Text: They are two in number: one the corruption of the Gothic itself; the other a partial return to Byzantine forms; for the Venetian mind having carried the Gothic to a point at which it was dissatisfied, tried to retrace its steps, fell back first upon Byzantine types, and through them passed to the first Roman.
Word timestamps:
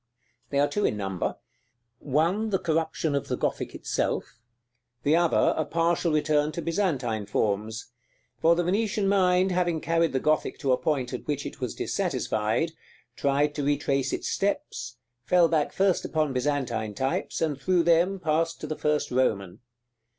They 0.49 0.57
are 0.57 0.67
two 0.67 0.83
in 0.83 0.97
number: 0.97 1.37
one 1.99 2.49
the 2.49 2.57
corruption 2.57 3.13
of 3.13 3.27
the 3.27 3.37
Gothic 3.37 3.75
itself; 3.75 4.39
the 5.03 5.15
other 5.15 5.53
a 5.55 5.63
partial 5.63 6.11
return 6.11 6.51
to 6.53 6.61
Byzantine 6.63 7.27
forms; 7.27 7.91
for 8.39 8.55
the 8.55 8.63
Venetian 8.63 9.07
mind 9.07 9.51
having 9.51 9.79
carried 9.79 10.11
the 10.11 10.19
Gothic 10.19 10.57
to 10.57 10.71
a 10.71 10.77
point 10.79 11.13
at 11.13 11.27
which 11.27 11.45
it 11.45 11.61
was 11.61 11.75
dissatisfied, 11.75 12.71
tried 13.15 13.53
to 13.53 13.63
retrace 13.63 14.11
its 14.11 14.27
steps, 14.27 14.97
fell 15.23 15.47
back 15.47 15.71
first 15.71 16.03
upon 16.03 16.33
Byzantine 16.33 16.95
types, 16.95 17.39
and 17.39 17.61
through 17.61 17.83
them 17.83 18.19
passed 18.19 18.59
to 18.61 18.65
the 18.65 18.75
first 18.75 19.11
Roman. 19.11 19.59